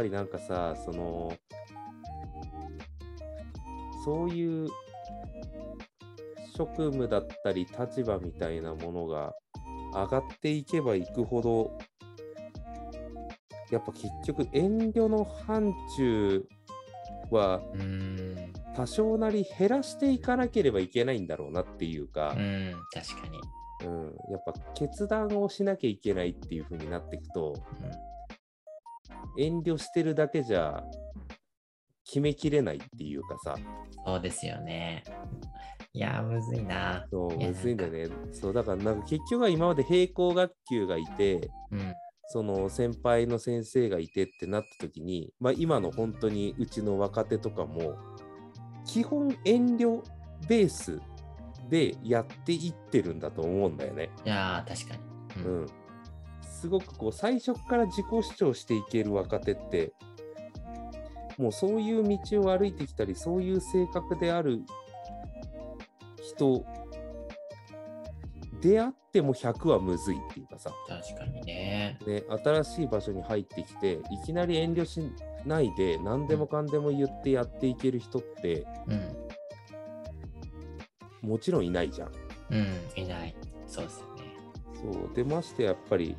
[0.00, 1.30] やっぱりなんかさ、その、
[4.02, 4.68] そういう
[6.56, 9.34] 職務だったり立場みたいなものが
[9.92, 11.76] 上がっていけばいくほど、
[13.70, 16.44] やっぱ結局遠慮の範疇
[17.30, 17.60] は。
[18.76, 23.40] 多少なり減らしていかなければいけないんだろうなっていうか、うん、確かに。
[23.84, 27.54] うん、やっぱ決断をしなきゃいけないっていう風になっていくと、
[29.38, 30.82] 遠慮してるだけじゃ
[32.04, 33.56] 決めきれないっていうかさ、
[34.04, 35.04] そうですよね。
[35.92, 37.04] いやー、むずいな。
[37.10, 38.08] そう、むずいんだよね。
[38.32, 41.94] そう、だからなんか結局は今まで並行学級がいて、うん。
[42.32, 47.96] その先輩の先生がいてってなった時に、まあ今の本当にうちの若手とかも、
[48.86, 50.00] 基本遠慮
[50.48, 51.00] ベース
[51.68, 54.10] でやっていってるんだと思うんだよね。
[54.24, 55.44] いやー、確かに。
[55.44, 55.66] うん。
[56.42, 59.92] すごくこう最初から自己主張していける若手って、
[61.38, 64.60] もうそういう道を歩いてきたり、そういう性格である
[66.22, 66.64] 人、
[68.60, 71.98] 出会っても100はむずいっていうかさ、確かにね。
[72.06, 75.00] ね、新しい場所に入ってきて、いきなり遠慮し
[75.46, 78.66] ないで、何でもかんでも言ってやっていける人って、
[81.22, 81.30] うん。
[81.30, 82.12] もちろんいないじゃん。
[82.50, 83.34] うん、いない。
[83.66, 84.09] そうです。
[84.82, 85.14] そう。
[85.14, 86.16] で、ましてやっぱり、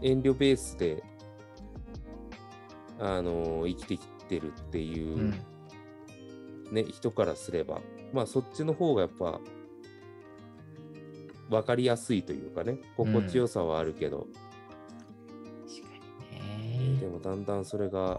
[0.00, 1.02] 遠慮ベースで、
[2.98, 5.30] あの生きてきてるっていうう、ん。
[6.72, 7.80] ね、人からすれば、
[8.12, 9.40] まあそっちの方がやっぱ、
[11.50, 14.26] 分かりやすいというかね、心地よさはあるけど、
[15.66, 15.88] 確か
[16.30, 17.00] にね。
[17.00, 18.18] でもだんだんそれが、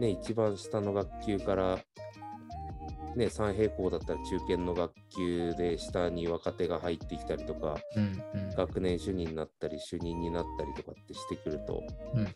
[0.00, 1.78] ね、一番下の学級から、
[3.16, 8.50] ね、三平行だったら中堅の学級で下に若手が入ってきたりとか、うん、うん。
[8.50, 11.82] 学年主任になったり主任になったりとかってしてくると、
[12.14, 12.28] うん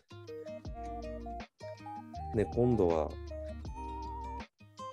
[2.34, 3.10] ね、今度は、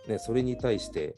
[0.08, 1.16] ね、それに対して、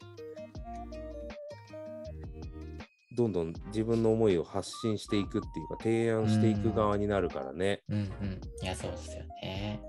[3.16, 7.82] どんどん自分の思いを発信していくっていうか、提案していく側になるからね。
[7.88, 8.40] うんうん。
[8.62, 9.80] いや、そうですよね。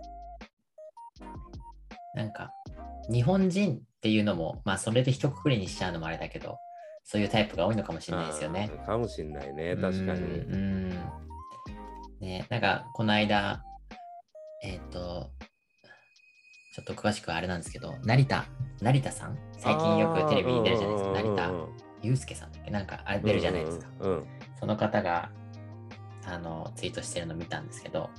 [2.15, 2.51] なんか、
[3.11, 6.57] 日本人っていうのも、まあ、それで一括りにしちゃうのもあれだけど、
[7.03, 8.69] そういうタイプが多いのかもしれないですよね。
[8.85, 10.95] かもしんないね、確かに。
[12.19, 13.63] ね、なんか、この間、
[14.63, 15.31] えっ、と、
[16.73, 18.45] ちょっと詳しくはあれなんですけど、成田、
[18.81, 19.37] 成田さん？
[19.57, 21.13] 最近よくテレビに出るじゃないですか。
[21.13, 21.51] 成田
[22.03, 22.71] 祐介さんだっけ？
[22.71, 23.87] なんか、あれ出るじゃないですか。
[23.99, 24.27] うんうん
[24.59, 25.31] その方が
[26.27, 28.11] あのツイートしてるの見たんですけど、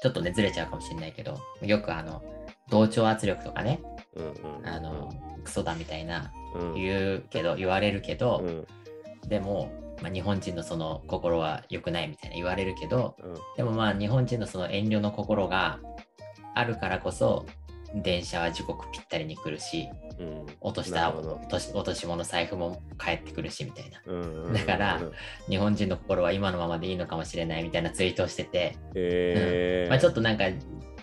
[0.00, 2.22] ちょっとね、ずれちゃうかもしれないけど、よくあの、
[2.70, 3.80] 同調圧力とかね、
[4.16, 4.58] うんうん。
[4.58, 5.12] うんあの、
[5.44, 6.74] クソだみたいなうん。
[6.74, 9.28] 言うけど、言われるけど、うん。
[9.28, 9.70] でも、
[10.02, 13.34] まあ、日本人のその心は良くないみたいな言われるけど、うん。
[13.56, 15.80] でもまあ日本人のその遠慮の心が
[16.54, 17.46] あるからこそ、
[17.94, 20.46] 電車は時刻ぴったりに来るし、うん。
[20.60, 24.00] 落とした落とし落とし物財布も返ってくるしみたいな。
[24.06, 25.00] うんうんうんだから
[25.48, 29.90] 日本人の心は今のままでいいのかもしれないみたいなツイートをしてて、へー。
[29.90, 30.44] まあ、ちょっとなんか、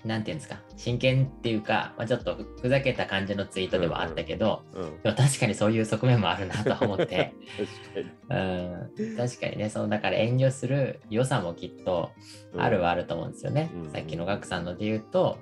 [0.05, 5.01] なんていうんですか、真剣っていうか、まあ、ちょっとふざけた感じのツイートではあったけど、うん。
[5.01, 7.33] でも確かにそういう側面もあるなと思って、
[7.89, 9.07] 確かに。
[9.07, 12.11] うん、確かにね、そのだから遠慮する良さもきっと
[12.55, 13.71] あるはあると思うんですよね。
[13.73, 15.39] うんさっきのガクさんので言うと、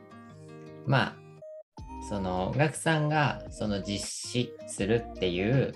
[0.86, 1.16] まあ、
[2.10, 5.74] そのガクさんがその実施するっていう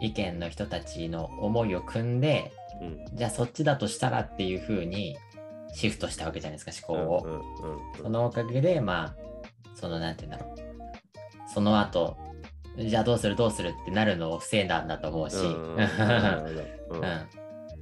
[0.00, 2.86] 意見の人たちの思いを組んで、うん。
[2.88, 5.16] うんじゃあそっちだとしたらっていう風に
[5.74, 7.24] シフトしたわけじゃないですか、思考を。
[7.24, 7.34] うんう
[7.74, 9.16] んうんそのおかげで、まあ、
[9.74, 10.56] その、なんて言うんだろう。
[11.52, 12.16] その後、
[12.76, 15.76] じゃあどうするどうするってなるのを防いだんだと思うし、うん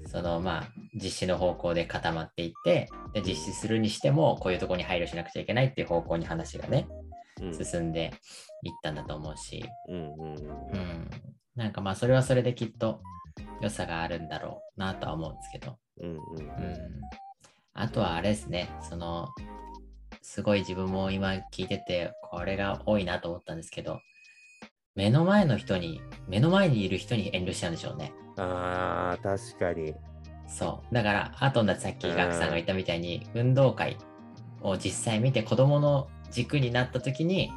[0.07, 6.87] その、まあ、実施の方向で固まっていって、で実施するにしても、こういうところに配慮しなくちゃいけないっていう方向に話がね、
[7.41, 7.65] うん。
[7.65, 8.13] 進んで
[8.63, 10.33] いったんだと思うし、うんうんうんう
[10.77, 11.11] ん。
[11.57, 13.01] なんかまあ、それはそれできっと
[13.63, 16.17] 良さがあるんだろうなとは思うんですけど、うんうん。
[16.17, 16.47] うん
[17.75, 19.29] あとはあれですね、その、
[20.21, 24.01] すごい自分も今聞いてて、これが多いなと思ったんですけど、
[24.95, 28.13] 目の前の人に、目の前にいる人に遠慮しちゃうんでしょうね。
[28.37, 29.95] あー確かに
[30.47, 30.95] そう。
[30.95, 33.97] だから、あとさっきうんガクさんが言ったみたいに、運動会
[34.61, 37.51] を実際見て子供の軸になった時に、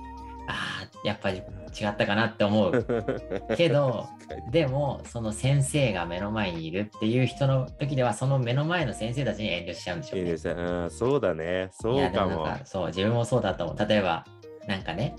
[0.47, 1.41] ああ、やっぱり
[1.79, 2.85] 違ったかなって思う。
[3.57, 4.07] けど
[4.51, 10.25] でも、その先生が目の前にいるっていう人の時では、その目の前の先生たちに遠慮しちゃうんでしょうね。
[10.25, 10.37] いいで。
[10.37, 10.85] すねう。
[10.85, 11.69] んそうだね。
[11.71, 12.47] そいうかも。
[12.63, 13.87] そう自分もそうだと思う。
[13.87, 14.25] 例えば
[14.67, 15.15] なんかね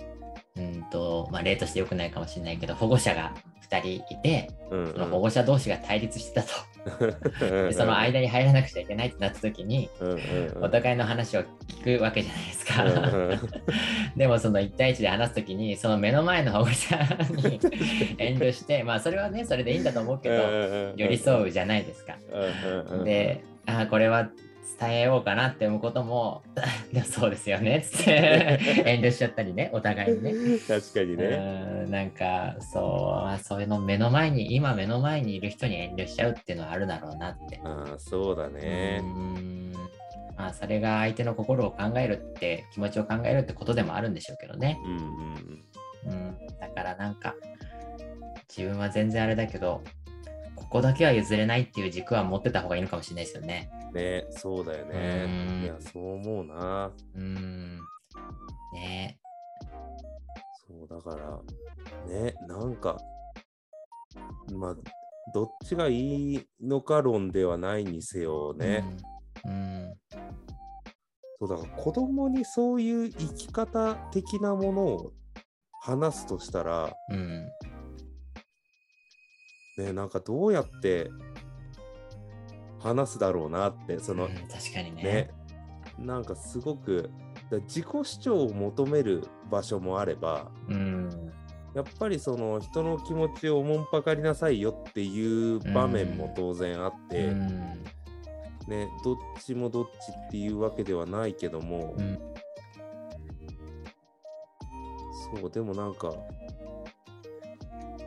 [0.57, 3.35] うんとまあ例としてよくないかもしれないけど保護者が
[3.71, 6.49] 2人いて、うんその保護者同士が対立してたと。
[7.67, 11.43] でその間に入らなくちゃいけないってなった時に、うんうんうんお互いの話を
[11.83, 12.85] 聞くわけじゃないですか。
[12.85, 13.41] うんうん
[14.17, 16.97] でもその1対1で話す時にその目の前の保護者
[17.31, 17.61] に
[18.19, 20.35] 遠慮してまあそれはねそれでいいんだと思うけど
[20.97, 22.17] 寄り添うじゃないですか。
[22.33, 24.31] うんうんうんであーこれは
[24.79, 26.43] 伝えようかなって思うことも
[27.05, 30.33] そうですよねっつって 遠慮しちゃったりねお互いにね。
[30.67, 31.87] 確かにうね。
[31.89, 37.61] なんかそうまあそういうの目の前に今目の前にいる人に遠慮しちゃうっていうのはあるだろうなって。
[37.65, 39.07] ああ、そうだねう。
[40.37, 44.79] まあそれが相手の心を考えるって気持ちを考えるってことでもあるんでしょうけどね。
[44.85, 45.63] うんうん
[46.07, 47.35] うん、だからなんか
[48.49, 49.83] 自分は全然あれだけど
[50.55, 53.71] ここだけは譲れないっていう軸は持ってた方がいいのかもしれないですよね。
[53.97, 54.03] うん。
[54.05, 55.63] ね、そうだようんね。
[55.65, 56.93] いや、そう思うな。
[57.15, 57.81] うん。
[58.75, 59.19] ね
[60.69, 61.41] そうだから、
[62.13, 62.99] ね、なんか、
[64.53, 64.77] まあ、
[65.33, 68.85] どっちがいいのか論ではないにせよね。
[69.45, 69.95] うん。
[71.39, 75.13] そうだから子供にそういう生き方的なものを
[75.83, 77.47] 話すとしたら、うん。
[79.79, 81.11] ね、なんかどうやって
[82.87, 85.03] 話すだろうなって、そのうん確かにね。
[85.03, 85.31] ね、
[85.99, 87.11] なんかすごく
[87.51, 91.33] だ自己主張を求める場所もあれば、うん。
[91.75, 97.49] やっぱりその人の気持ちをおもんぱかりなさいよっていう場面も当然あって、うん。
[98.67, 99.89] ね、どっちもどっち
[100.27, 102.19] っていうわけではないけども、うん
[105.35, 106.13] そう、でもなんか、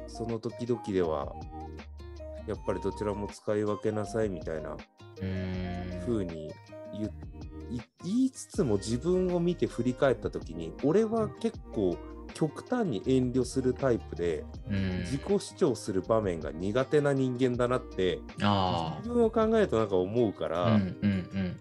[0.07, 1.33] その時々では、
[2.49, 4.75] やっぱりどちらも使い分けなさいみたいな
[5.21, 6.01] うん。
[6.05, 6.51] 風に
[6.93, 7.09] 言い
[8.03, 11.95] 言いつつも自分を見て振り返った時に、俺は結構
[12.33, 14.99] 極端に遠慮するタイプで、うん。
[15.01, 20.47] 自己主張する場面が苦手な人間だなって、あ自分を考えるとなんか思うかあ。
[20.47, 21.59] ら、うんうんうん。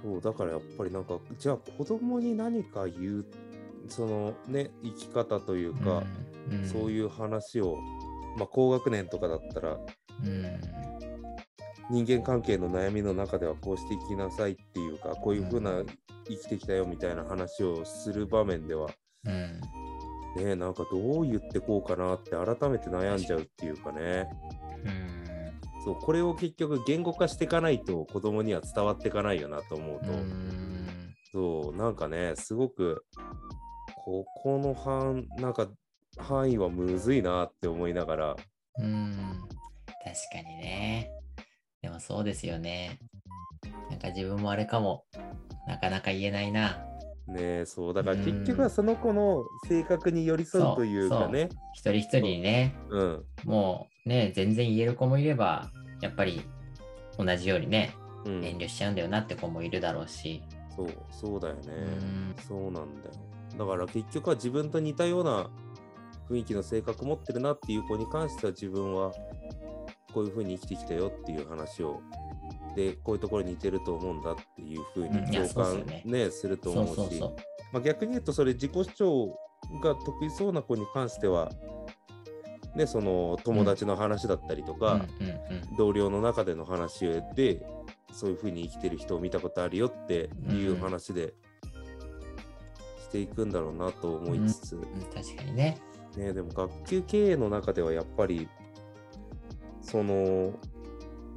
[0.00, 3.26] そうだからやっぱりなんかじゃあ子供に何か言う
[3.88, 6.04] そのね生き方というか、
[6.50, 7.76] うん、そういう話を
[8.36, 9.78] まあ高学年とかだったら
[10.24, 10.60] うん。
[11.90, 15.82] 人間関係の悩みの中ではこうしていきなさいっていうかこういう風な
[16.28, 18.88] 生きてきたよみたいな話をする場面では
[19.24, 19.60] うん。
[20.44, 24.28] ねなんかどう言ってこうかなって改めて悩んじゃうっていうかね
[24.84, 25.82] うん。
[25.84, 30.68] そうこれを結局言語化していかないと子供には伝わっていかないよなと思うと、うん。
[31.32, 33.04] そう、なんかね、すごく、
[34.04, 35.68] ここの範、なんか、
[36.18, 38.36] 範囲はむずいなって思いながら、
[38.80, 39.16] うん。
[40.04, 41.10] 確かにね。
[41.82, 42.98] でもそうですよね。
[43.90, 45.04] なんか自分もあれかも。
[45.66, 46.78] なかなか言えないな。
[47.28, 55.70] ね、そう、だからうん結局はその子の性格に寄り添うというかね、一人一人にね、うん、もうね、全然言える子もいれば、
[56.00, 56.42] やっぱり
[57.18, 57.94] 同じようにね、
[58.24, 60.42] うん、遠慮しちゃうんだよなって子もいるだろうし。
[60.74, 62.34] そう、そうだよねうん。
[62.38, 62.84] そうなんだよ。
[63.58, 65.50] だから結局は自分と似たような
[66.30, 69.12] 雰囲気の性格持ってるなっていう子に関しては自分は
[70.12, 72.00] こういう風に生きてきたよっていう話を
[72.74, 77.20] でこういうところに似てると思うんだっていう風にうんいや共感そうっすよねねすると思うし。
[77.72, 79.38] まあ逆に言うとそれ自己主張
[79.82, 81.50] が得意そうな子に関しては
[82.74, 85.38] ねその友達の話だったりとか、うんうん
[85.76, 87.64] 同僚の中での話で
[88.12, 91.34] そういう風に生きてる人を見たことあるよっていう話で
[93.00, 95.78] していくんだろうなと思いつつ、うんうん、確かにね。
[96.18, 98.48] ね、でも学級経営の中ではやっぱり
[99.80, 100.52] その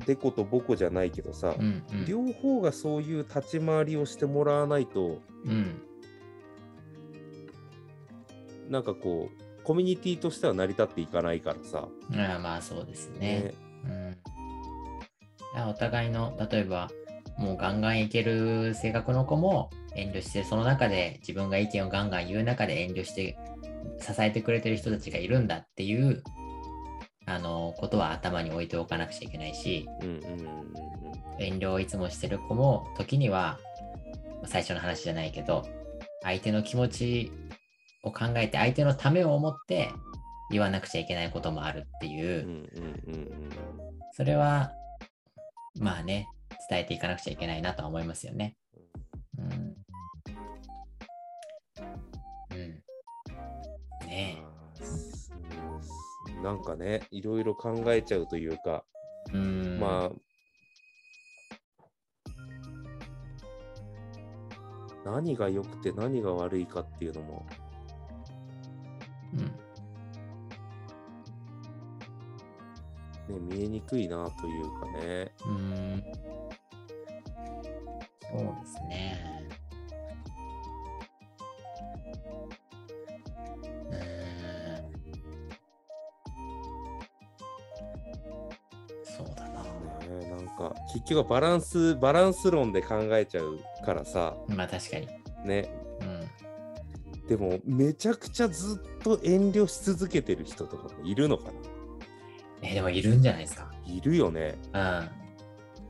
[0.06, 2.06] デコとボコじゃないけどさ、うんうん。
[2.06, 5.82] 両方がそういう立ち回りをしてもらわないとうん。
[8.70, 13.54] なんかこうコミュニティとしては成り立っていかないからさ、ああまあそうですね。
[13.86, 14.18] うん、
[15.56, 16.90] あお互いの例えば
[17.38, 23.38] もうガンガンいける性格の子も遠慮してその中で自分が意見をガンガン言う中で遠慮して
[24.00, 26.24] 支えてくれてる人たちがいるんだっていう
[27.26, 30.74] あのことは頭に置いておかなくちゃいけないしうんうんうんうん
[31.40, 33.60] 遠慮をいつもしてる子も時には
[34.46, 35.68] 最初の話じゃないけど
[36.24, 37.32] 相手の気持ち
[38.04, 39.92] を考えて相手のためを思って
[40.52, 43.62] 言わなくちゃいけないこともあるっていう、うんうんうんうん
[44.14, 44.72] それは、
[45.80, 46.28] まあね、
[46.70, 48.56] 伝えていかなくちゃいけないなとは思いますよね。
[49.38, 49.76] うん。
[54.12, 54.44] ね。
[56.44, 58.84] なんかね、いろいろ考えちゃうというか、
[59.34, 60.12] うんまあ、
[65.06, 67.46] 何が良くて何が悪いかっていうのも、
[73.30, 75.32] うん、ね、見えにくいなというかね。
[75.46, 76.03] うん
[78.32, 79.31] そうですね。
[90.94, 95.08] 結局はバランスバランス論で考えちゃうからさまあ確かに。
[95.46, 97.27] ねうん。
[97.27, 101.51] でもめちゃくちゃずっと遠慮し続けてる人とかもいるのかな
[102.63, 103.72] え、でもいるんじゃないですか。
[103.86, 105.10] いるよねうん。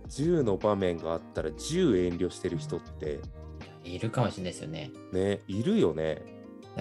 [0.10, 3.20] 10の場面があったら10遠慮してる人って
[3.84, 4.92] いるかもしれないですよね。
[5.12, 6.22] ねいるよね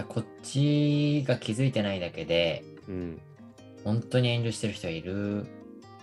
[0.09, 3.21] こっちが気づいてないだけで、うん
[3.85, 5.47] 本当に遠慮してる人はいる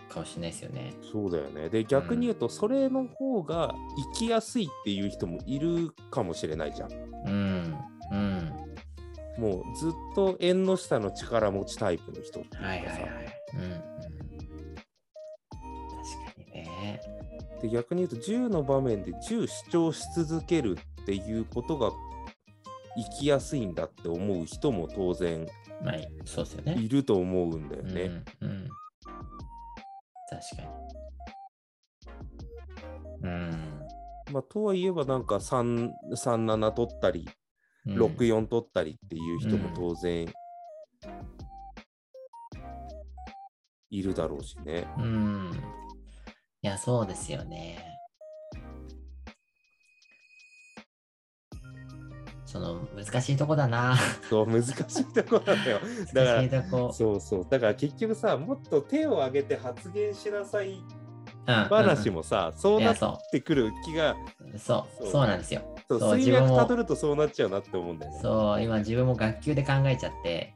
[0.07, 0.93] かもしれないですよね。
[1.11, 3.73] そうだよねで逆に言うとそれの方が
[4.13, 7.77] 生きやすいっていう人もいるかもしれないじゃんうん。
[8.11, 8.53] うん。
[9.37, 13.01] もうずっと縁の下の力持ちタイプの人っていうかさ、はいはいはい。
[13.53, 13.63] うん。
[13.63, 13.83] うん、確
[16.25, 17.01] かにね。
[17.61, 21.91] で逆に言うと10の場面で10主張し続けるっていうことが
[22.95, 25.47] 生きやすいんだって思う人も当然
[25.83, 25.95] まあ、
[26.25, 26.75] そうですよね。
[26.79, 28.23] いると思うんだよね。
[28.41, 28.46] うん。
[30.37, 30.41] うん。
[30.41, 30.61] 確か
[33.21, 33.27] に。
[33.27, 33.87] うん。
[34.31, 37.29] まあ、とはいえばなんか3 37取ったり
[37.85, 40.27] うん64取ったりっていう人も当然
[43.89, 44.85] いるだろうしね。
[44.97, 45.51] うん。
[46.61, 47.96] いや、そうですよね。
[52.47, 53.95] その、難しいとこだな。
[54.29, 55.79] そう難しいところなんだよ。
[56.13, 56.93] だから。
[56.93, 65.61] そうそうだから結局さもっと手を挙げて発言しなさいうん話もさ、そうなっいやそてくる気がうそう、そうそうなんですよ。
[65.89, 68.19] そうそう水脈たどるとそうなっちゃうなって思うんだよね。
[68.21, 70.53] そう、今自分も学級で考えちゃって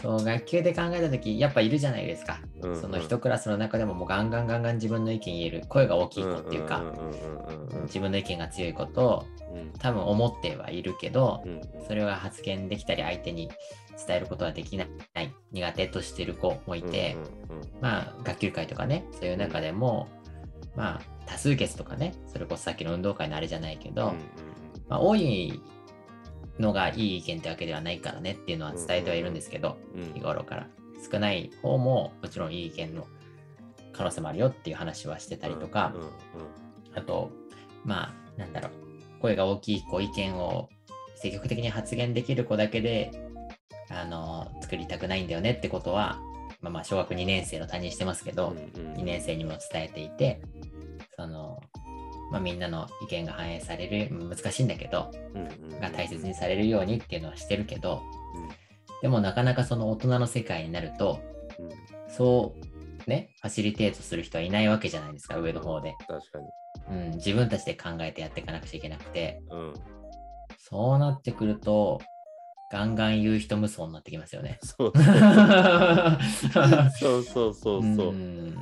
[0.00, 2.40] そう、学級で考えたとき、やっぱいるじゃないですか。
[2.62, 2.80] うんうん。
[2.80, 6.82] その一クラスの中でももうガンガンガンガン自分の意見言える、声が大きい子っていうか
[7.82, 9.72] 自分の意見が強い子と、うん。
[9.78, 11.86] 多分思ってはいるけどう、んうん。
[11.86, 13.50] それが発言できたり相手に
[14.06, 14.88] 伝えることはできない、
[15.52, 17.16] 苦手としてる子もいて、
[17.80, 20.08] まあ学級会とかね、そういう中でも、
[20.76, 24.16] まあ多数決とかね、それこそさっきの運動会のあれじゃないけど、うんうん。
[24.88, 25.60] まあ多い
[26.60, 29.78] のがいい意見ってわけではないからねっていうのは伝えてはいるんですけど、
[30.14, 30.68] 日頃から。
[31.10, 33.06] 少ない方ももちろんいい意見の
[33.92, 35.94] 可能性もあるよっていう話はしてたりとか、
[36.94, 37.30] あと、
[37.84, 40.68] まあ、なんだろう、声が大きい子、意見を
[41.16, 43.10] 積極的に発言できる子だけで、
[43.90, 46.20] あの、作りたくないんだよねってことは、
[46.60, 48.94] まあまあ、小学2年生の担任してますけど、うんうん。
[48.94, 50.40] 2年生にも伝えていて、
[51.16, 51.60] その、
[52.30, 58.02] まあ、みんなの意見が反映される、難しいんだけど、うんうんが大切にされるようにっていうのはしてるけど、
[58.34, 58.48] うん
[59.02, 61.20] でもなかなかその大人の世界になると、
[61.58, 61.70] うん
[62.12, 62.54] そ
[63.06, 65.94] うね、ファシリテートする人はいないわけじゃないですか、上の方で。
[66.06, 66.38] 確か
[66.90, 66.96] に。
[66.96, 69.74] うん、自分たちで考えてやっていかなくちゃいけなくて、うん
[70.58, 72.00] そうなってくると、
[72.70, 74.58] ガンガン言う人無双になってきますよね。
[74.62, 74.92] そう
[77.00, 78.12] そうそうそうそう。
[78.12, 78.54] ん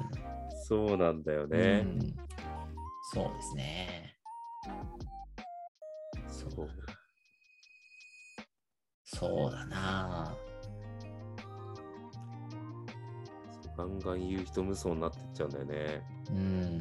[0.67, 1.81] そうなんだようね。
[1.81, 1.99] ん
[3.11, 4.15] そうですね。
[6.29, 6.69] そう
[9.05, 10.37] そうだな
[13.77, 16.03] ガンガン言う人無双になってっちゃうんだよね。
[16.31, 16.79] うん。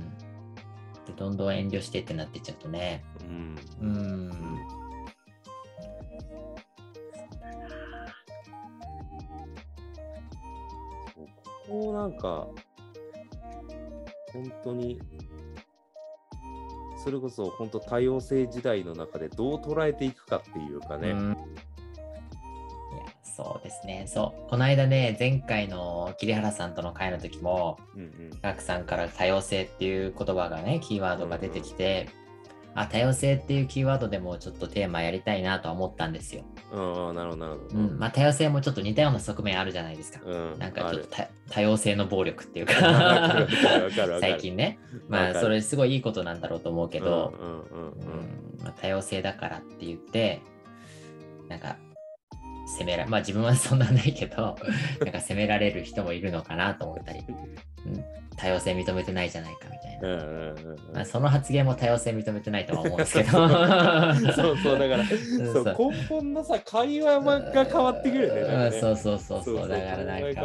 [1.05, 3.05] で、どんどん遠慮してってなってっちゃうとね。
[3.21, 3.55] うん。
[3.79, 4.31] うん。
[11.15, 11.27] そうこ
[11.67, 12.47] こをなんか、
[14.33, 14.99] 本当に、
[17.07, 21.11] それこそ本当多様性時代の中でどう捉えていくかっていうかね。
[21.11, 21.35] うんい
[22.97, 24.03] や、そうですね。
[24.09, 24.49] そう。
[24.49, 28.11] この間ね、前回の桐原さんとの会の時も、うん
[28.41, 32.09] ガクさんから多様性っていう言葉がね、キーワードが出てきて、
[32.79, 36.43] あ、多様性っていうキーワードでもちょっとテーマやりたいなとは思ったんですよ。
[36.71, 37.05] うん。
[37.07, 37.75] ああ、なるほど、なるほど。
[37.75, 37.97] うん。
[37.97, 40.21] まあ、多様性もちょっと似たような側面あるじゃないですか。
[40.23, 40.59] うん。
[40.59, 44.77] なんかちょっと多多様性の暴力っていう わか最近ね。
[45.09, 47.33] まあ、それすごいいいことなんだろうと思うけど、
[48.61, 50.41] まあ、多様性だからって言って、
[51.49, 51.77] なんか、
[52.67, 54.57] 責めらまあ自分はそんなないけど、
[54.99, 57.21] なんか責められる人もいるのかなと思ったり、
[57.85, 58.03] うん、
[58.37, 60.07] 多様性認めてないじゃないかみたいな。
[60.07, 63.31] うんうんうんうんまあ、その発言も多様性認めてないとは思うんですけど。
[64.33, 69.43] そうそうだからそうそう根本のさ会話が変わってくるよねねうんそうそうそうそう。
[69.43, 70.41] そうそうだからなんか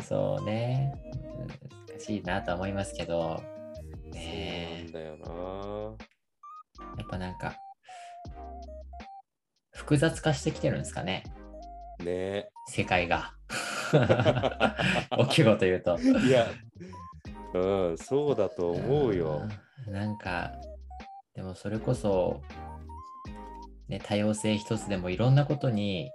[0.00, 0.92] そうね。
[1.04, 3.42] うん難しいなとは思いますけど、
[4.12, 5.96] ねなんだよ
[6.96, 7.56] やっぱなんか、
[9.72, 11.24] 複雑化してきてるんですかね、
[11.98, 13.34] なね世界が。
[15.10, 15.98] 大きいこと言うと。
[15.98, 16.46] いや、
[17.54, 19.42] うん、そうだと思うよ。
[19.86, 19.92] うん。
[19.92, 20.52] なんか、
[21.34, 22.40] でもそれこそ、
[23.88, 26.10] ね、多様性一つでもいろんなことに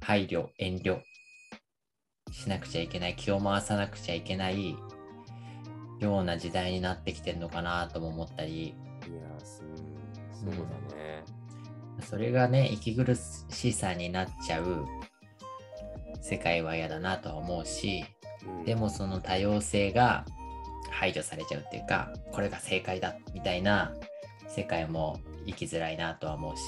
[0.00, 1.00] 配慮、遠慮
[2.30, 4.76] しなくちゃいけない、気を回さなくちゃいけない
[6.00, 8.74] ような時代になってきてるのかなとも思ったり、いや、
[9.40, 11.24] そうだね。
[12.00, 14.84] それがね、息苦しさになっちゃう
[16.20, 18.22] 世界は嫌だなとは思うし、うん
[18.64, 20.24] でもその多様性が
[20.92, 23.92] 排除されちゃうっていうか、これが正解だみたいな
[24.48, 26.62] 世界も生きづらいなとは思うし、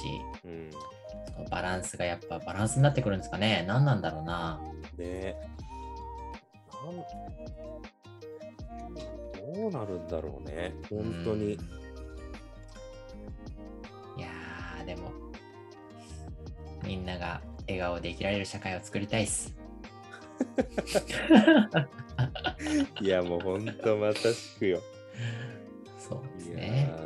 [0.45, 0.71] うん、
[1.35, 3.65] そのバランスがやっぱバランスになってくるんですかね。
[3.69, 4.61] 何なんだろうな。
[4.99, 5.37] ね
[6.85, 6.97] なん
[9.55, 11.55] どうなるんだろうね、本当に。
[11.55, 11.85] うん
[14.17, 15.11] いやー、でも、
[16.85, 19.55] みんなが笑顔で生きられる社会を作りたいっす。
[23.01, 24.81] いや、もう本当まさしくよ。
[25.99, 26.59] そうですいや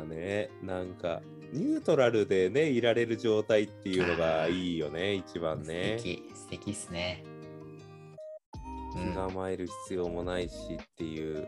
[0.05, 0.49] ね。
[0.61, 1.21] なんか、
[1.53, 5.97] ニュートラルでね、いられる状態っていうのがいいよね、一番ね。
[5.97, 7.23] 素敵、素敵っすね。
[8.95, 11.47] う気ん、構える必要もないしっていう。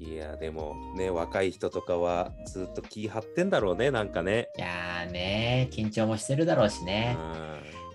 [0.00, 4.48] うん、いや、でもね、若い人とかはずっと気張ってんだろうね、なんかね。
[4.56, 7.12] いやーね、緊張もしてるだろうしうね。
[7.12, 7.16] ん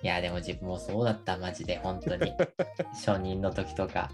[0.01, 2.33] いやーでも自分もそうだった、マジで、本当に。
[3.05, 4.09] 初任の時とか。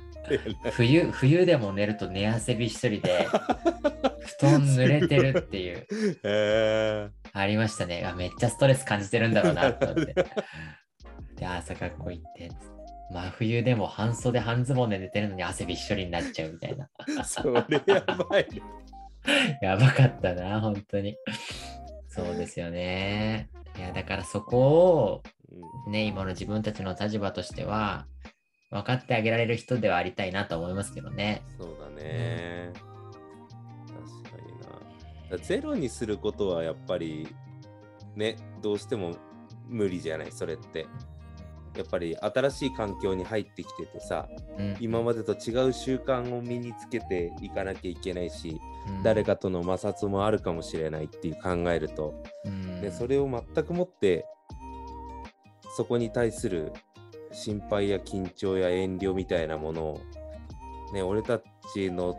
[0.71, 3.27] 冬、冬でも寝ると寝汗びっしょりで、
[4.39, 5.87] 布団濡れてるっていう、
[6.23, 8.03] えありましたね。
[8.05, 10.15] あめっちゃストレス感じてるんだろうなと思って。
[11.35, 12.49] で、朝学校行って、
[13.11, 16.89] 真冬でも半袖半ズボンで寝てるのに汗びっしょりになっちゃうみたいな。
[17.07, 18.61] ー、それやばいね。
[19.61, 21.15] やばかったな、本当に。
[22.07, 23.49] そうですよね。
[23.77, 25.23] いや、だからそこを、
[25.87, 28.07] ね、今の自分たちの立場としては、
[28.71, 31.43] 分かってあげられる人ではありたいなと思いますけどね。
[31.57, 32.71] そうだね。
[34.23, 34.41] 確か
[35.29, 35.37] にな。
[35.37, 37.27] ゼロにすることはやっぱり
[38.15, 39.15] ね、どうしても
[39.67, 40.87] 無理じゃない、それって。
[41.75, 54.25] やっぱり新しい環境に入ってきててさ、うん、今までと違う習慣を身につけていかなきゃいけないし、うん誰、かとの摩擦もあるかもしれないっていう考えると、うんでそれを全くもって
[55.75, 56.71] そこに対する
[57.33, 60.01] 心配や緊張や遠慮みたいなものを、
[60.93, 61.41] ね、俺た
[61.73, 62.17] ちの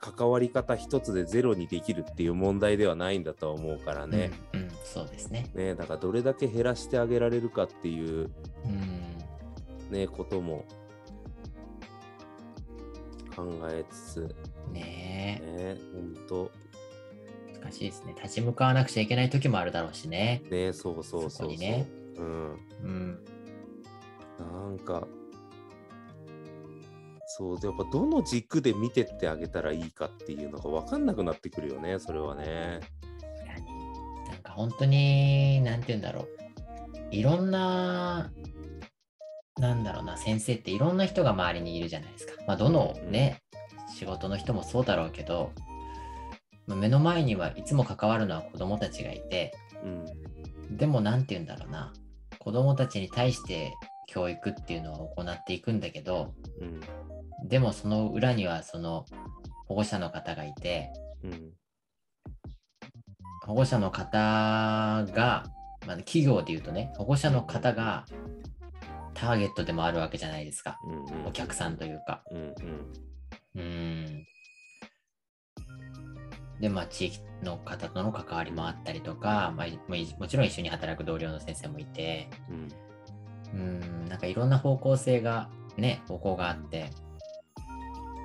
[0.00, 5.48] 関わり方一つでゼロにできるっていう問題ではないんだとは思うからね,、うん、うんそうですね。
[5.54, 8.30] ねだからどれだけ減らしてあげられるかっていう、
[8.64, 10.64] うん、ね、ことも
[13.36, 14.36] 考えつつ。
[14.72, 15.40] ね。
[15.44, 16.50] え、ね本当
[17.62, 18.14] 難しいですね。
[18.20, 20.42] 立ち向かわなくちゃいけない時もあるだろうしね。
[20.50, 21.52] ねそうそうそうそう。
[21.54, 23.24] そねうんうん、
[24.38, 25.06] なんか、
[27.26, 32.80] そう、でやっぱどの軸で見てってあげたらいいかっていうのが分かんなくなってくるよね、それはね。
[33.46, 33.64] 何
[34.26, 36.28] なんか本当に、なんて言うんだろう。
[37.10, 38.32] いろんな、
[39.58, 42.34] なんだろうな、先生っていろんな人が周りにいるじゃないですか。
[42.46, 43.42] まあ、どのね、
[43.94, 45.52] 仕事の人もそうだろうけど、
[46.66, 49.52] まあ目の前にはいつも関わるのは子供たちがいて、
[49.84, 49.88] う
[50.72, 50.76] ん。
[50.76, 51.92] でもなんて言うんだろうな、
[52.42, 53.72] 子供たちに対して
[54.08, 56.80] 教育っていうのを行っていくんだけど、うん。
[57.48, 59.06] でもその裏にはその
[59.68, 61.52] 保護者の方がいて、うん。
[63.46, 64.18] 保護者の方
[65.12, 65.44] が、
[65.86, 68.06] まあ、企業で言うとね、保護者の方が
[69.14, 70.80] ターゲットでもあるわけじゃないですか。
[70.84, 71.26] うん。
[71.28, 72.24] お客さんというか。
[72.32, 72.54] うん。
[73.54, 74.26] うん。
[76.60, 79.66] で、まあ、地域の方との関わりもあったりとか、まあ、
[80.18, 82.68] もちろん一緒に働く同僚の先生もいて、うん。
[83.56, 86.90] ん、なんかいろんな方向性が、ね、方向があって、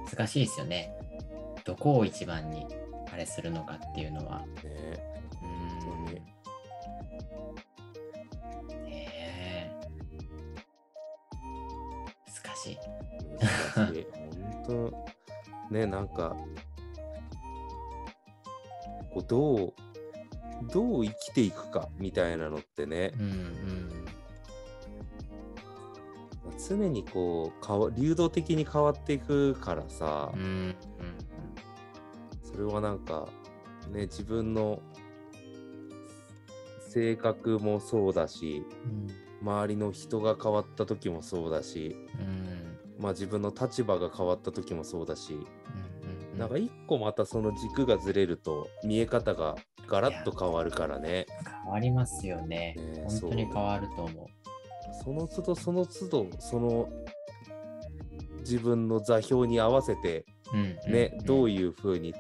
[0.09, 0.93] 難しいですよね。
[1.65, 2.65] どこを一番に
[3.11, 4.39] あれするのかっていうのは。
[4.39, 4.47] ね
[5.41, 6.05] うーん。
[8.85, 9.71] ねえ。
[12.45, 12.77] 難しい。
[13.75, 14.07] 難しい。
[14.65, 14.93] 本
[15.69, 16.35] 当、ね、なんか、
[19.21, 19.73] どう、
[20.71, 24.05] どう生きていくかみたいなのってね、うんうん。
[26.67, 30.75] 常にこう流動的に変わっていくからさ、うんうん
[32.43, 33.27] それはなんか
[33.91, 34.81] ね自分の
[36.89, 39.27] 性格もそうだしうん。
[39.41, 42.77] 周りの人が変わった時もそうだし、うん。
[42.99, 45.37] まあ、自分の立場が変わった時もそうだし、
[46.37, 49.55] なんか一個またその軸がずれると見え方が
[49.87, 51.25] ガラッと変わるからね。
[51.63, 52.75] 変わりますよね。
[52.75, 54.27] ね本当に変わると思う。
[55.03, 56.89] その都度その都度その
[58.39, 62.13] 自分の座標に合わせてうんね、どういいうふうに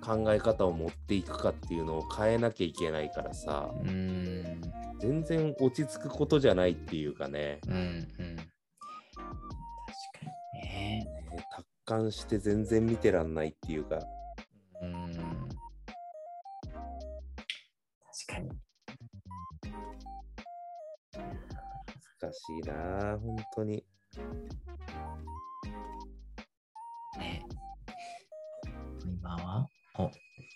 [0.00, 3.70] 考え方を持っていくかっていうのを変えなきゃいけないからさ。
[5.00, 7.74] 全然落ち着くことじゃないっていうかねうん
[8.18, 8.27] うん。
[11.96, 13.98] ね達観して全然見てらんないっていうか
[14.82, 15.12] うん。
[18.26, 18.50] 確かに。
[22.20, 23.84] 難しいなあ本当に
[27.18, 27.42] ね。
[29.04, 29.66] 今は
[29.98, 30.10] お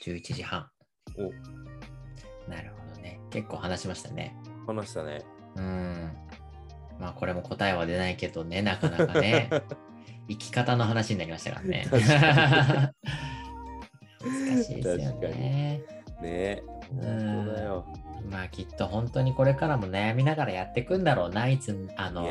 [0.04, 0.68] 11時半。
[1.16, 3.20] おなるほどね。
[3.30, 4.36] 結構話しましたね。
[4.66, 5.24] 話したね
[5.56, 6.12] うん。
[7.00, 9.50] まあこれも答えは出ないけどね、なかなかね。
[10.28, 11.86] 生き方の話になりましたからね。
[11.90, 12.02] 確
[14.22, 15.82] 難しいですよね。
[16.22, 17.84] ね本当だよ
[18.30, 22.28] まあきっと本当にこれからも悩みながらやっていくんだろうな、いつ、あの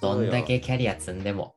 [0.00, 1.54] どんだけキャリア積んでも。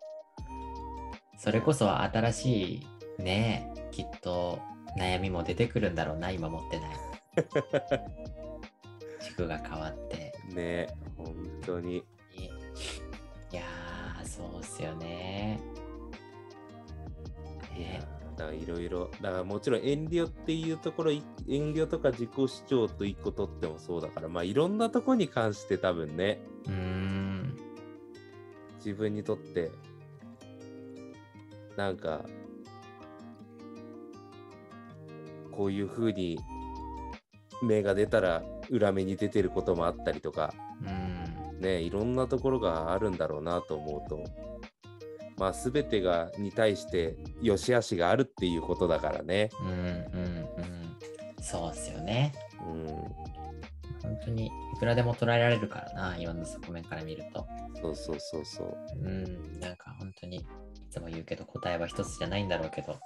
[1.37, 2.87] それこそ新し
[3.19, 4.59] いね、きっと
[4.97, 6.89] 悩みも出てくるんだろうな、今持ってない。
[9.21, 10.33] 地区が変わって。
[10.53, 10.87] ね
[11.17, 11.35] 本
[11.65, 12.03] 当に
[14.35, 15.59] そうっすよね。
[17.77, 18.01] いやね
[18.35, 27.57] だからいろいろだからもちろん遠慮っていうところい遠慮とか自己主張と一個取ってもそうだからまあいろんなところに関して多分ねうーん。
[28.77, 29.71] 自分にとって
[31.77, 32.25] なんか
[35.51, 36.39] こういうふうに
[37.61, 41.42] 芽が出たら裏目に出てることもあったりとかうん。
[41.63, 44.23] ねいろんなところがあるんだろうなと思うと
[45.37, 50.83] まあ全てがに対して良し悪しがあるっていうことだからねうんうんうん。
[51.41, 52.31] そうっすよね。
[52.65, 52.87] うん
[54.01, 57.47] 本当にいくらでも捉えられるからな、今の側面から見ると。
[57.81, 60.45] そうそうそうそううん、なんか本当にい
[60.89, 62.99] つも言うけど答えは一つじゃないんだろうけど。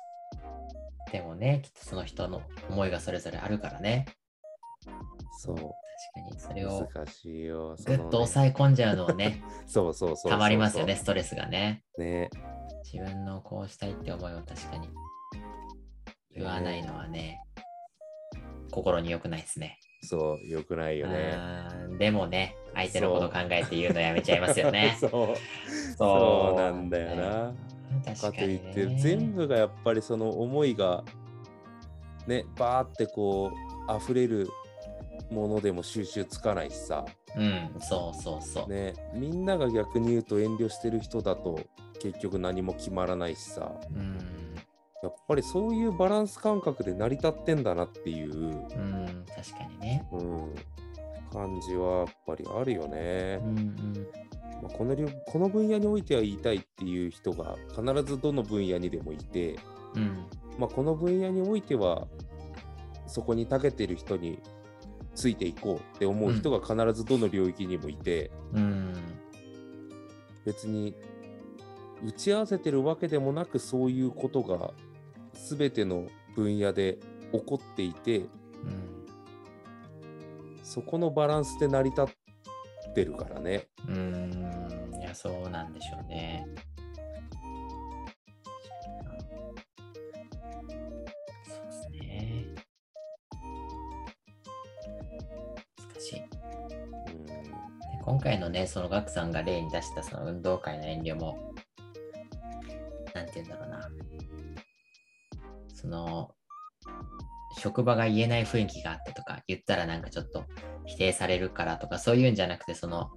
[1.12, 4.08] でもね、きっとその人の思いがそれぞれあるからね。
[5.39, 5.65] そう確
[6.24, 11.84] かにそれを難しいよそぐっと抑え込んじゃうのをね、そうそうそうたまりますよね、ストレスがね。
[11.98, 12.30] ね
[12.84, 14.90] 自分のこうしたいって思いを確かに
[16.34, 17.40] 言わないのはね、
[18.72, 19.80] 心に良くないですね。
[20.04, 21.36] そうよくないよね
[21.98, 24.96] でもね、相手のこと考えて言うのやめちゃいますよね。
[25.02, 25.10] そう
[25.98, 27.54] そうなんだよな
[28.06, 28.30] 確か。
[28.30, 31.04] って全部がやっぱりその思いが
[32.28, 33.52] ねバーってこ
[33.90, 34.48] う溢れる
[35.32, 38.70] ものでも収集つかないしさうん、そうそうそう。
[38.70, 41.60] ねみんなが逆に言うと遠慮してる人だと
[42.00, 44.18] 結局何も決まらないしさうん、
[45.04, 50.08] やっぱりそういうバランス感覚で成り立ってんだなっていう、うん、確かにね。
[50.12, 50.56] うん、
[51.32, 53.46] 感じはやっぱりあるよねう。
[53.46, 54.08] んうん。
[54.62, 59.60] まあ、このりょこの分野においては言いたいっていう人が必ずどの分野にでもいて、
[59.96, 60.26] うん、
[60.58, 62.08] まあ、この分野においては
[63.06, 64.40] そこに長けてる人に
[65.18, 68.94] ついていこうって思う人が必ずどの領域にもいて、うん、
[70.46, 70.96] 別に
[72.06, 74.72] 打ち合わせてるわけでもなくそういうことが
[75.50, 77.00] 全ての分野で
[77.32, 78.98] 起こっていてうん。
[80.64, 83.68] そこのバランスで成り立ってるからね。
[83.88, 86.46] うん、いや、そうなんでしょうね。
[98.08, 101.54] 今回のね、そのガクさんが例に出したその運動会の遠慮も、
[103.13, 103.89] なんて言うんだろうな。
[105.76, 106.32] その、
[107.60, 110.46] 職場が言えない雰囲気があってとか、言ったらなんかちょっと
[110.86, 113.10] 否定されるからとか、そういうんじゃなくて、その、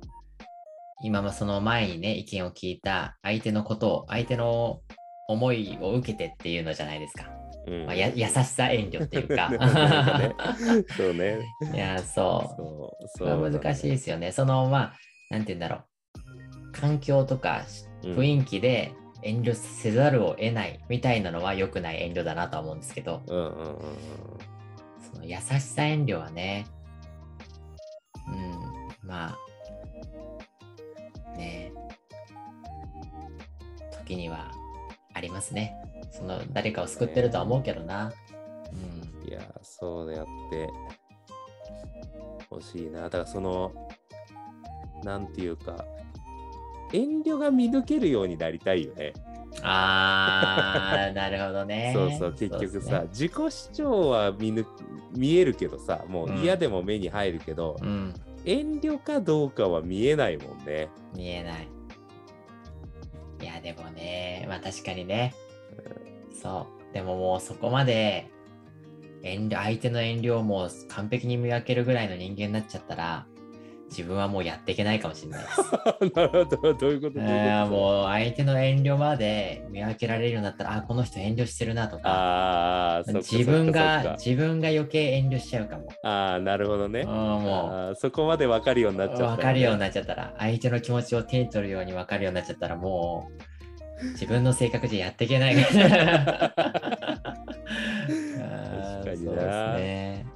[1.04, 4.80] 今もその前にね、意見を聞いた相手のことを、相手の
[5.28, 7.39] 思いを受けてっていうのじゃないですか。
[7.66, 9.48] うんまあ、や優しさ遠慮っていうか。
[10.18, 10.34] ね
[10.96, 11.40] そうね。
[11.74, 13.08] いや、そう。
[13.18, 14.32] そう難しいですよね。
[14.32, 14.94] その、まあ、
[15.30, 15.90] なんて言うんだろう。
[16.72, 17.64] 環境とか
[18.02, 23.98] うん雰囲気で遠慮せざるを得ないみたいなのは良くない遠慮だなとは思うんですけど、うんうんうんうん
[25.12, 26.66] その優しさ遠慮はね、
[28.28, 29.36] うん、ま
[31.34, 31.72] あ、ね
[33.98, 34.52] 時には
[35.14, 35.74] ありますね。
[36.10, 38.12] その誰かを救ってるとは思うけどな。
[38.72, 39.28] うん。
[39.28, 40.68] いや、そうやって
[42.50, 43.02] 欲しいな。
[43.02, 43.72] だからその、
[45.04, 45.84] なんていうか、
[46.92, 49.12] 遠慮が見抜けるようになりたいよね。
[49.62, 51.92] あー、なるほどね。
[51.94, 54.66] そうそう、結局さ、ね自己主張は見抜
[55.16, 58.14] 見えるけどさ、もううん嫌でも目に入るけど、うん。
[58.44, 60.88] 遠慮かどうかは見えないもんね。
[61.14, 61.68] 見えない。
[63.42, 65.34] いや、でもね、まあ確かにね。
[66.40, 66.94] そう。
[66.94, 68.28] でももうそこまで、
[69.22, 73.26] 遠慮、相手の遠慮をもう完璧に見分けるぐらいの人間になっちゃったら、
[73.90, 75.62] 自分はもうやっていけないかもしれないです。
[76.14, 77.14] なるほど、どういうこと？
[77.14, 77.60] どういうこと？
[77.60, 85.88] あーもう相手の遠慮まで見分けられるようになったら、あ、この人遠慮してるなとか、自分が自分が余計遠慮しちゃうかも。
[85.88, 87.08] かああ、なるほどねうん。
[87.08, 93.49] もあーそこまで分かるようになっちゃった、う分かるようになっちゃったら、相手の気持ちを手に取るように分かるようになっちゃったら、もう
[94.12, 96.52] 自分の性格じゃやっていけない から。
[96.54, 96.64] 確
[99.04, 100.26] かになそうですね。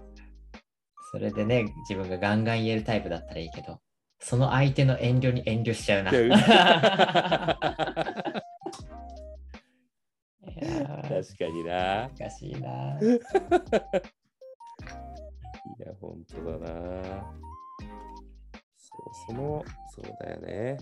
[1.13, 3.79] それでね、自分がガンガン言えるタイプだったらいいけど、
[4.19, 6.11] その相手の遠慮に遠慮しちゃうな。
[11.05, 12.11] 確かにな。
[12.19, 12.99] 難しいな。
[15.79, 17.25] いや、本当だな。
[18.77, 20.79] そう、その、そうだよね。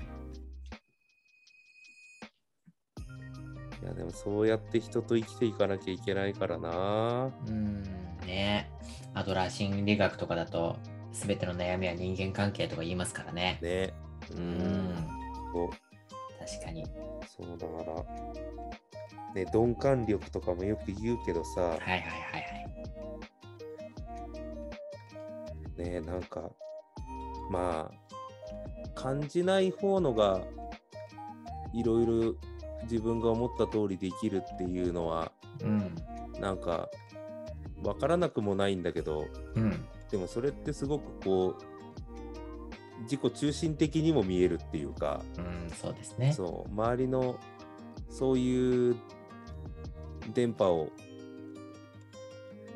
[3.83, 7.31] いや、でもそうやって人と生きていかなきゃいけないからな。
[7.47, 7.83] うん、
[8.25, 8.71] ね
[9.13, 10.77] アドラー心理学とかだと、
[11.13, 13.59] すべての悩みは人間関係とか言いますからね。
[13.61, 13.93] ね。
[14.31, 14.95] ううん、
[16.39, 16.87] 確かに。
[17.27, 18.33] そうだから。
[19.35, 22.39] ね、鈍感力とかもよく言うけどさ、はいはいはいは
[25.79, 25.91] い。
[25.91, 26.51] ね、なんか、
[27.51, 30.43] まあ、感じない方のが、
[31.73, 32.35] いろいろ
[32.85, 35.95] 自分が思った通りできるっていうのは、うん。
[36.41, 36.89] なんか、
[37.83, 39.85] わからなくもないんだけど、うん。
[40.11, 41.73] でもそれってすごくこう、
[43.03, 46.33] 自己中心的にも見えるっていうか、うん、そうですね。
[46.33, 47.37] そう、周りの
[48.09, 48.97] そういう
[50.35, 50.91] 電波を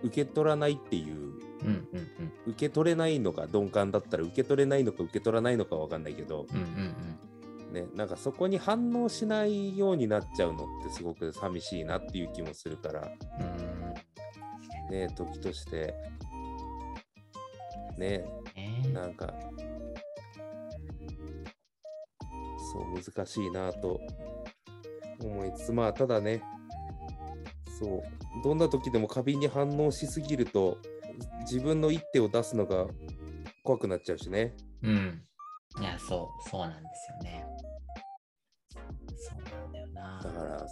[0.03, 2.33] 受け取らないっていう、うんうんうん。
[2.47, 6.95] 受け取れないのか鈍感だったら受け取れないのか受け取らないのかわかんないけど、うんうん
[7.77, 13.11] ね、なんかそこに反応しないようになっちゃうのってすごく寂しいなっていう気もするから。
[14.91, 15.95] ね、時として、
[17.99, 19.35] ね、ねなんか、
[22.73, 24.01] そう、難しいなと。
[25.19, 26.43] 思いつつ、まあ、ただね、
[27.79, 28.03] そう、
[28.45, 30.79] どんな時でも過敏に反応しすぎると、
[31.41, 32.87] 自分の一手を出すのが
[33.65, 34.55] 怖くなっちゃうしね。
[34.83, 35.23] うん。
[35.81, 37.16] いや、そう、そうなんですよ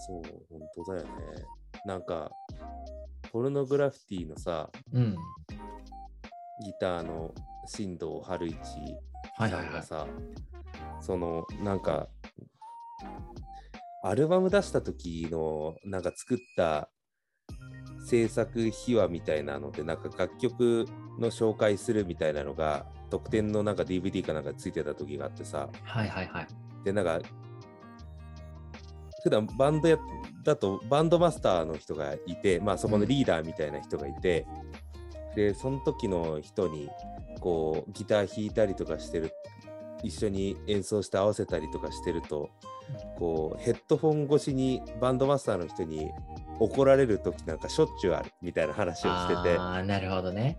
[0.07, 1.11] そう、本当だよね。
[1.85, 2.31] なんか、
[3.33, 5.17] ポルノグラフィティのさ、うん。
[6.65, 7.35] ギターの
[7.67, 8.57] 新藤春一
[9.37, 9.67] はいはいはい。
[9.67, 10.07] さんがさ、
[11.01, 12.09] そのなんか
[14.03, 16.91] アルバム出した時のなんか作った
[18.07, 20.85] 制作秘話みたいなのでなんか楽曲
[21.19, 26.47] の紹介するみたいなのが特典のなんか DVD かなんかついてた時があってさはいはいはい。
[26.85, 27.19] でなんか
[29.25, 29.99] 普段バンドや
[30.45, 34.47] だとバンドマスターの人がいてまあそこのリーダーみたいな人がいて、
[35.35, 36.91] でその時の人に
[37.41, 39.33] こうギター弾いたりとかしてる
[40.03, 42.51] 一緒に演奏して合わせたりとかしてると
[43.17, 46.11] こうヘッドフォン越しにバンドマスターの人に
[46.61, 50.59] 怒られる時なんかしょっちゅうあるみたいな話をしててああ、なるほどね。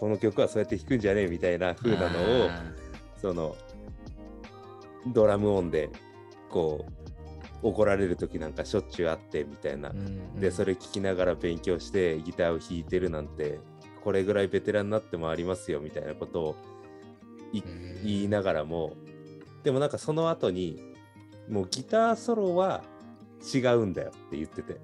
[0.00, 2.64] この曲はそうやって弾くんじゃねえみたいな風なのをあ
[3.22, 3.56] その
[5.06, 5.88] ドラム音で
[6.50, 7.03] こう
[7.64, 9.92] 怒られる時なんかしょっちゅうあってみたいな
[10.38, 13.58] でそれ聞きながら勉強してギターを弾いてるなんて
[14.02, 16.56] これぐらいベテランになってもありますよみたいなことを
[17.52, 17.62] 言
[18.04, 18.92] いながらも
[19.62, 20.78] でもなんかその後に
[21.48, 22.84] もうギターソロは
[23.54, 24.78] 違うんだよって言ってて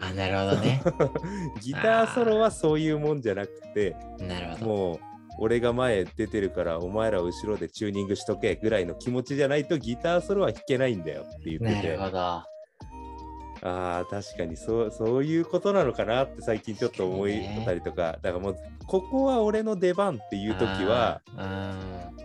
[0.00, 0.82] あなるほどね。
[1.62, 4.66] ギターソロはそういうもんじゃなくてなるほど。
[4.66, 4.98] もう
[5.38, 11.98] 俺が前出てるからお前ら後ろでチューニングしとけぐらいの気持ちじゃないとギターソロは弾けないんだよって言ってて。
[13.62, 21.22] ああ確かにそうそういうことなのかなって最近ちょっと思いたりとかだからもうここは俺の出番っていう時は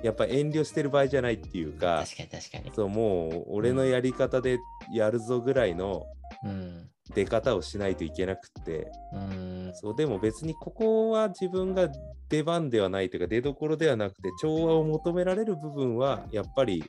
[0.03, 2.71] やっぱ遠慮してる場合じゃないっていうか確かに確かに。
[2.75, 4.59] そうもう俺のやり方で
[4.93, 6.05] やるぞぐらいの
[6.43, 6.87] うん。
[7.13, 9.60] 出方をしないといけなくってうん。
[9.73, 11.89] そうでも別にここは自分が
[12.29, 16.83] 出番ではないというか出どころではなくて調和を求められる部分はやっぱり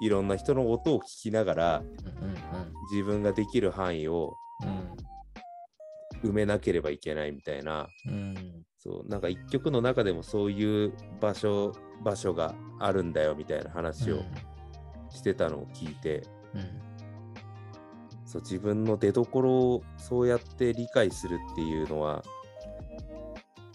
[0.00, 2.36] いろんな人の音を聞きながらうん
[2.92, 4.96] 自分ができる範囲をうん
[6.22, 8.12] 埋めなければいけないみたいなうん。
[8.12, 8.62] うん。
[8.78, 11.72] そうなんか一曲の中でもそういう場所
[12.04, 14.22] 場所があるんだよみたいな話を
[15.10, 16.22] してたのを聞いて、
[16.54, 16.85] うん。
[18.26, 22.22] そう自分の出どころをそうやって理解するっていうのは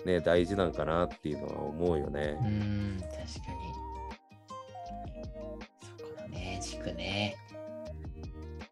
[0.05, 2.45] ね、大事なんかなっていうのは思うよねう。
[2.45, 3.27] ん、確かに。
[5.97, 7.37] そこのね、軸ね。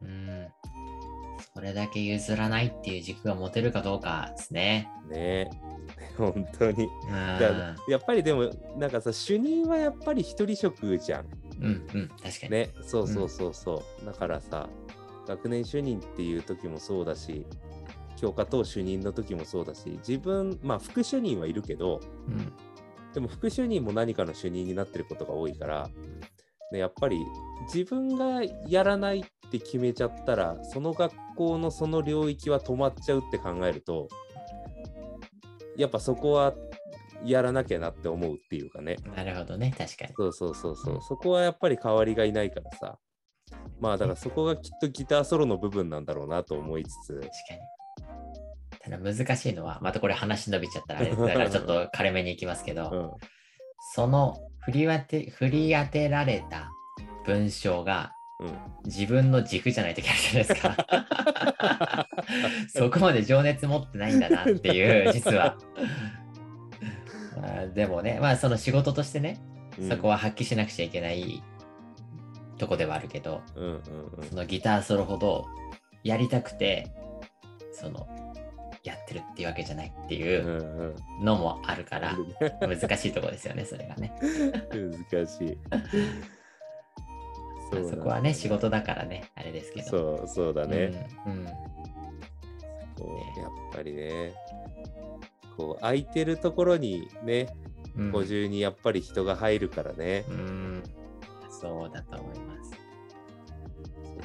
[0.01, 0.47] うん。
[1.53, 4.89] それだけ譲らないっていう軸が持てるかどうかですね。
[5.09, 5.49] ね
[6.17, 6.89] 本当に。
[7.87, 11.25] やっぱりでもなんかさ主任はやっぱり一人職じゃん。
[11.61, 12.51] うん、うん、確かに。
[12.51, 14.05] ねそうそうそうそう。
[14.05, 14.67] だからさ
[15.29, 17.45] 学年主任っていう時もそうだし
[18.17, 22.51] 教科等主任の時もそうだし自分まあ副主任はいるけどうん。
[23.13, 25.89] でも副主任も何かの主任になってることが多いから、
[26.71, 27.25] ね、やっぱり
[27.73, 34.07] 自分がやらないって決めちゃったらその学校のその領域は止まっちゃうって考えると
[35.75, 36.53] やっぱそこは
[37.25, 40.13] やらなきゃなって思うっていうかねなるほどね、確かに。
[40.15, 42.99] そうそうそうそうそこはやっぱり代わりがいないからさ
[43.79, 47.59] まあだからそこがきっとギターソロの部分なんだろうなと思いつつ確かに。
[48.79, 53.11] ただ難しいのは、またこれ話伸びちゃったらあれ、 だからちょっと軽めにいきますけど、うん
[53.95, 56.69] その振り当て振り当てられた
[57.25, 62.07] 文章がうん自分の軸じゃないといけないじゃないですか。
[62.67, 65.57] そこまで情熱持ってないんだなっていう、実は。
[67.41, 69.39] ま あでもね、まあその仕事としてね、
[69.79, 71.41] うんそこは発揮しなくちゃいけない
[72.59, 73.81] とこではあるけど、うんうん
[74.29, 75.47] そのギターソロほど
[76.03, 76.91] やりたくて、
[77.73, 78.07] その、
[78.83, 84.13] やってるっていうわけじゃないっていうんううんうんのもあるから、あるね難しいとこですよね、それがね。
[85.09, 85.57] 難しい。
[87.71, 89.87] まあそこはね、仕事だからね、あれですけど。
[89.87, 91.07] そうそうだね。
[91.25, 91.31] うん。
[91.33, 91.45] うん
[92.97, 94.33] こうやっぱりね、
[95.55, 97.47] こう空いてるところにね、
[97.95, 100.25] うん補充にやっぱり人が入るからね。
[100.29, 100.83] うん。
[101.49, 102.38] そうだと思います。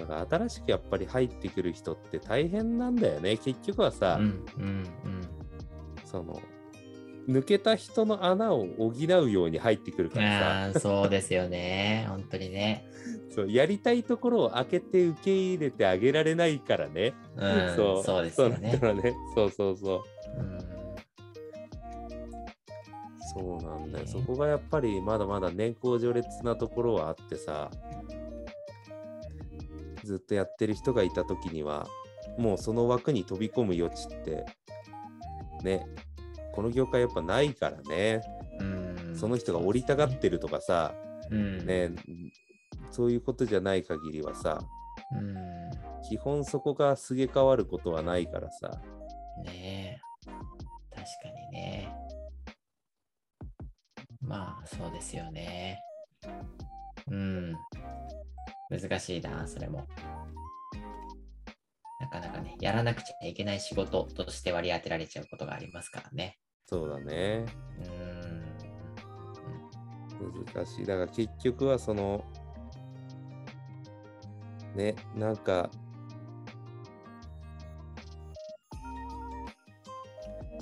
[0.05, 3.37] だから新しくやっぱり入ってくる人って大変なんだよね。
[3.37, 4.85] 結局はさ、うんうん
[6.05, 6.40] その
[7.29, 10.14] 抜けた人の穴を補うように入ってくるうん。
[10.14, 12.05] からああ、そうですよね。
[12.09, 12.85] 本当にね。
[13.31, 17.14] さ、そうやりたいところを開けて受け入れてあげられないからね。
[17.37, 18.95] うん、そうそうですよねそう。
[18.95, 19.14] ね。
[19.35, 19.95] そうそうそ
[20.37, 20.40] う。
[20.40, 20.59] うん
[23.37, 24.05] そうなんだよ。
[24.05, 27.71] ねそこがやっぱりまだまだ年功序列なところはあってさ、
[30.05, 31.87] ずっとやってる人がいた時には、
[32.38, 34.45] もうその枠に飛び込む余地って、
[35.62, 35.87] ね、
[36.53, 38.23] この業界やっぱないからね、
[38.61, 39.17] うん。
[39.17, 40.95] その人が降りたがってるとかさ、
[41.31, 41.67] うん。
[41.67, 41.90] ね、
[42.90, 44.61] そういうことじゃない限りはさ、
[45.12, 45.35] うん。
[46.09, 48.81] 基本そこがすげ替わることはないからさ、
[49.45, 50.31] ねえ。
[50.95, 51.93] 確かにね。
[54.21, 55.81] まあそうですよね。
[57.11, 57.55] うん
[58.79, 59.87] 難しいなそれも
[62.01, 67.45] なかなかねやらなくちゃいけない仕事として割り当てられちゃうことがありますからねそうだね。
[67.87, 68.45] うん
[70.55, 70.87] 難しい。
[70.87, 72.25] だから結局はその、
[74.75, 75.71] ね、なんか、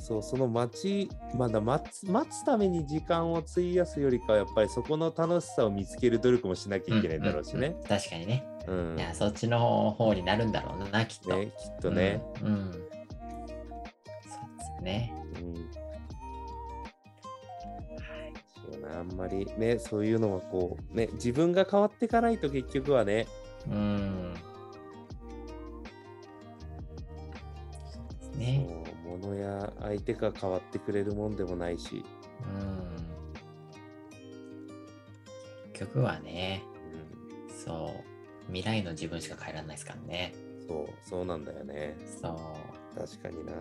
[0.02, 7.68] そう、その待ち、まだ待つ待つために時間を費やすよりかは、やっぱりそこの楽しさを見つける努力もしなきゃいけないんだろうしね。
[7.68, 7.78] んん。
[7.78, 7.82] ん。
[7.84, 8.96] 確かにね、うん。
[8.96, 12.20] ね、いやそっちの方になるんだろうなきっと、きっとね。
[12.40, 12.72] うん、うん。
[12.72, 12.88] そうで
[14.78, 15.14] すね。
[15.36, 15.70] うん。
[18.92, 23.28] あんまりね、そういうのはこう、ね、自分が変わっていかないと結局はね、
[23.70, 24.21] うん
[29.80, 32.04] 相手が変わってくれるもんでもないし、
[32.56, 32.92] うん
[35.72, 36.62] 結局はね、
[37.48, 37.94] うそ
[38.48, 40.32] う、未来の自分しか変えられないですからね。
[40.64, 41.96] ん、そう、そうなんだよね。
[42.20, 43.52] そう、確かにな。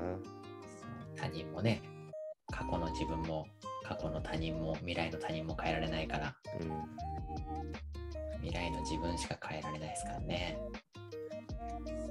[1.15, 1.81] 他人もね、
[2.51, 3.47] 過去の自分も、
[3.83, 10.57] 過去の他人も、未来の他人も変えられないから、うん、未来の自分しか変えられないですからね。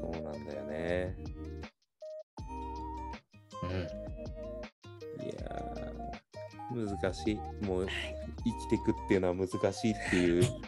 [0.00, 1.16] そうなんだよね。
[3.70, 5.24] うん。
[5.24, 7.40] いやー、難しい。
[7.64, 7.86] もう、
[8.44, 10.44] 生きてくっていうのは難しいっていう。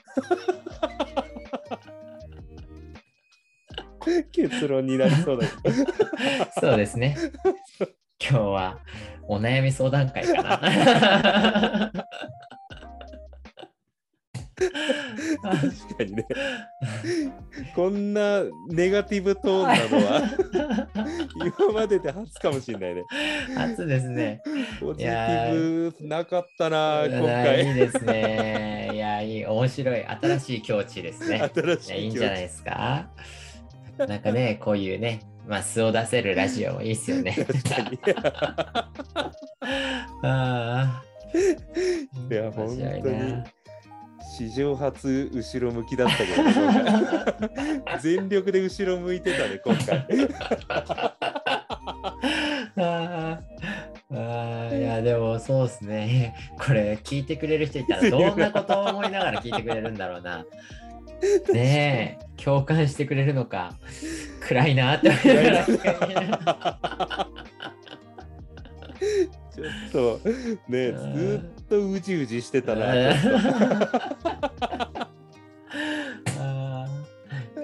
[4.32, 5.76] 結論になりそうだけど。
[6.61, 7.16] そうですね。
[8.20, 8.78] 今日は
[9.22, 11.92] お悩み相談会かな。
[15.43, 16.26] 確かにね。
[17.74, 20.22] こんなネガティブトーンなのは
[21.59, 23.03] 今までで初かもしれないね。
[23.57, 24.40] 初ですね。
[24.80, 27.66] ポジティブなかったな、今回。
[27.66, 28.90] いいですね。
[28.93, 30.05] いや、いい、面白い。
[30.05, 31.51] 新しい境地ですね。
[31.55, 33.09] 新しいいやいいんじゃないですか？
[33.99, 37.36] なんかね、こういうね、まあ素を出せるラジオもいいですよね。
[40.22, 41.03] ああ。
[42.30, 42.82] いや本当に
[43.18, 43.45] な
[44.37, 46.43] 史上初後ろ向きだったけど
[48.01, 50.07] 全力で後ろ向いてたね今回
[52.76, 53.39] あー
[54.14, 56.35] あーいやでもそうですね。
[56.59, 60.45] これ聞いてくれる人いたら どんなことを思いながら聞いてくれるんだろうな。
[61.53, 63.74] ねえ、共感してくれるのか。
[64.41, 67.28] 暗いなって思いながら
[69.55, 70.20] ちょっと
[70.68, 72.94] ねずっとうじうじしてたな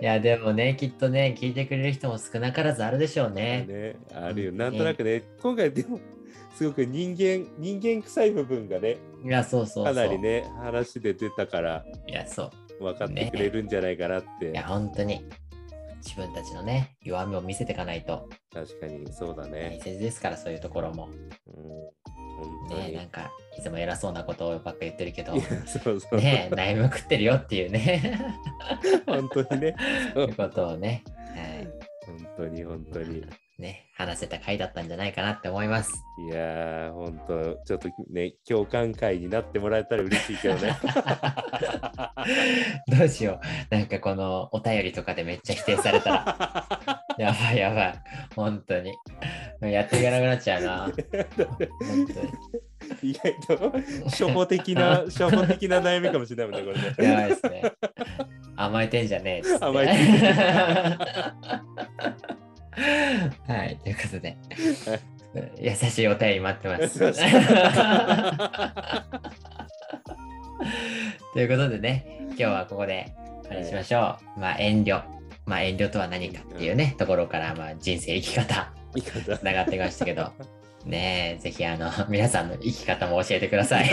[0.01, 3.66] いやでもねきっとね聞いてくれる人も少なからずあるでしょうね。
[3.68, 4.53] ねあるよ。
[4.53, 5.99] なんとなくね今回でも
[6.55, 9.95] すごく人間人間臭い部分がねいやそうそうそう。
[9.95, 12.51] かなりね話で出たからいやそう。
[12.80, 15.24] 分かってくれるんじゃないかなって、いや本当に
[16.05, 18.29] 自分たちのね弱みを見せていかないと。
[18.53, 21.09] 確かにそうだ大ね、切ですからそういうところも。
[21.47, 25.35] うん、ねなんかいつも偉そうなことをばっか言ってるけど。
[25.67, 28.19] そうそう、ね悩みまくってるよっていうね。
[29.07, 29.77] 本当にね。
[30.15, 30.27] そそう。
[30.29, 31.03] いううことをね、
[31.35, 31.69] はい。
[32.07, 33.25] 本当に本当に
[33.59, 35.93] ね話せた回だったんじゃないかなって思います。
[36.19, 40.77] いやー本当ちょっとね共感会になってもらえたら嬉しいけどね
[42.87, 43.41] どうしよ
[43.71, 43.75] う。
[43.75, 46.79] なんかこのお便りとかでめっちゃ否定されたら。
[47.19, 47.95] やばいやばい。
[48.37, 48.95] 本当に。
[49.61, 50.85] やっていかなくなっちゃうな。
[50.87, 50.93] 本
[52.07, 52.21] 当
[53.03, 53.11] に。
[53.11, 53.73] 意外と
[54.05, 57.63] 初歩的な初歩的な悩みかもしれないもんねこれねやばいですね。
[58.57, 59.59] 甘えてんじゃねえ。
[59.61, 60.27] 甘えてんじ
[63.49, 64.37] はい、ということで、
[65.59, 66.99] 優しいお便り待ってます。
[71.35, 73.12] ということでね、今日はここで
[73.51, 74.41] あれしましょう。
[74.41, 75.03] まあ遠慮。
[75.47, 80.33] まあ遠慮とは何かっていうね、ところから、まあ人生生き方、つながってきましたけど、
[80.85, 83.89] ねえ、ぜひあの、皆さんの生き方も教えてください。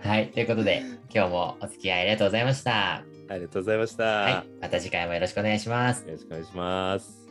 [0.00, 0.82] はい、ということで、
[1.14, 3.13] 今日もお付き合いありがとうございました。
[3.28, 6.04] ありがとうございました、はい、また次回もよろしくお願いします。
[6.06, 7.24] よろしくお願いします。